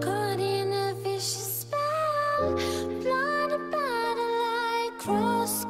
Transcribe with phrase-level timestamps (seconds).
[0.00, 2.54] Caught in a vicious spell,
[3.02, 5.64] blinded by the light, cross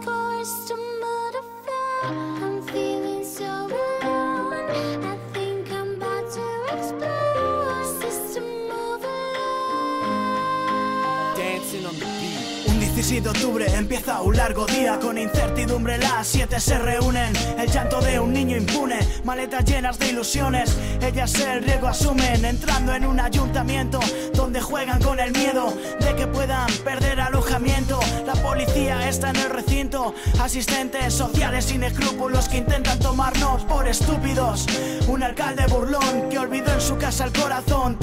[12.96, 15.98] 16 de octubre empieza un largo día con incertidumbre.
[15.98, 20.74] Las siete se reúnen, el llanto de un niño impune, maletas llenas de ilusiones.
[21.02, 24.00] Ellas el riesgo asumen, entrando en un ayuntamiento
[24.32, 28.00] donde juegan con el miedo de que puedan perder alojamiento.
[28.24, 34.64] La policía está en el recinto, asistentes sociales sin escrúpulos que intentan tomarnos por estúpidos.
[35.06, 37.96] Un alcalde burlón que olvidó en su casa el corazón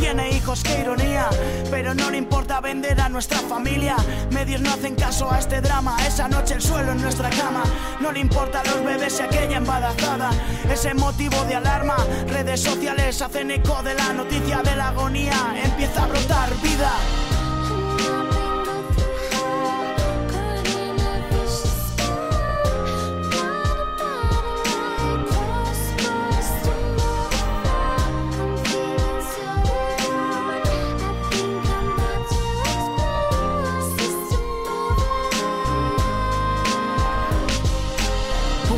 [0.80, 1.28] ironía.
[1.72, 3.96] Pero no le importa vender a nuestra familia.
[4.32, 5.98] Medios no hacen caso a este drama.
[6.06, 7.64] Esa noche el suelo en nuestra cama.
[8.00, 10.30] No le importa a los bebés y aquella embarazada.
[10.70, 11.98] Ese motivo de alarma.
[12.28, 15.56] Redes sociales hacen eco de la noticia de la agonía.
[15.64, 16.92] Empieza a brotar vida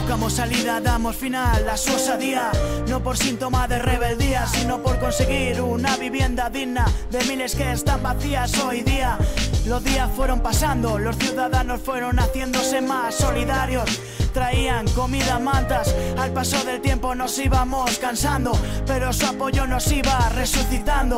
[0.06, 2.52] Buscamos salida, damos final a su osadía,
[2.88, 8.04] no por síntoma de rebeldía, sino por conseguir una vivienda digna de miles que están
[8.04, 9.18] vacías hoy día.
[9.66, 14.00] Los días fueron pasando, los ciudadanos fueron haciéndose más solidarios.
[14.32, 18.52] Traían comida, mantas, al paso del tiempo nos íbamos cansando,
[18.86, 21.18] pero su apoyo nos iba resucitando.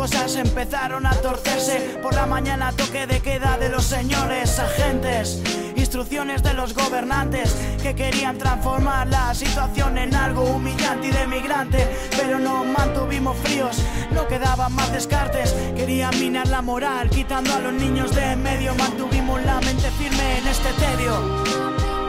[0.00, 5.42] Cosas empezaron a torcerse, por la mañana toque de queda de los señores agentes.
[5.76, 11.86] Instrucciones de los gobernantes que querían transformar la situación en algo humillante y de migrante,
[12.16, 13.76] pero nos mantuvimos fríos,
[14.12, 18.74] no quedaban más descartes, querían minar la moral, quitando a los niños de en medio,
[18.76, 21.99] mantuvimos la mente firme en este tedio.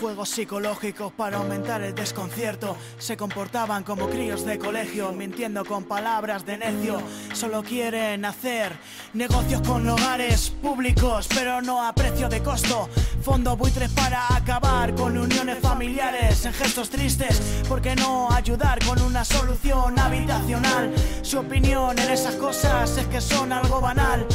[0.00, 2.76] Juegos psicológicos para aumentar el desconcierto.
[2.98, 7.00] Se comportaban como críos de colegio, mintiendo con palabras de necio.
[7.32, 8.72] Solo quieren hacer
[9.14, 12.88] negocios con hogares públicos, pero no a precio de costo.
[13.22, 17.40] Fondo buitres para acabar con uniones familiares en gestos tristes.
[17.68, 20.92] ¿Por qué no ayudar con una solución habitacional?
[21.22, 24.26] Su opinión en esas cosas es que son algo banal.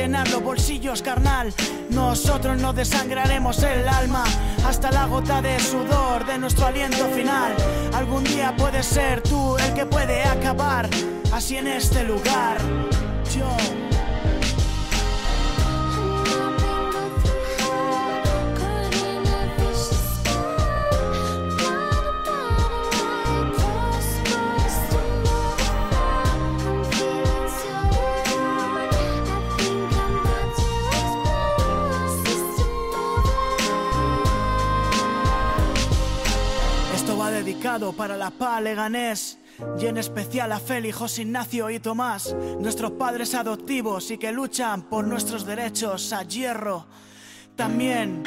[0.00, 1.52] Llenar los bolsillos carnal.
[1.90, 4.24] Nosotros nos desangraremos el alma
[4.64, 7.54] hasta la gota de sudor de nuestro aliento final.
[7.92, 10.88] Algún día puedes ser tú el que puede acabar
[11.34, 12.56] así en este lugar.
[13.36, 13.79] Yo.
[36.94, 39.38] Esto va dedicado para la PA Leganés
[39.78, 44.82] y en especial a Feli, José Ignacio y Tomás, nuestros padres adoptivos y que luchan
[44.82, 46.86] por nuestros derechos a hierro.
[47.56, 48.22] También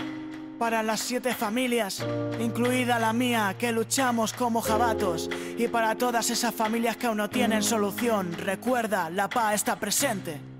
[0.59, 2.05] para las siete familias,
[2.39, 5.29] incluida la mía, que luchamos como jabatos.
[5.57, 10.52] Y para todas esas familias que aún no tienen solución, recuerda, la PA está presente.